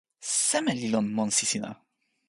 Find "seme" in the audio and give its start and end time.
0.45-0.71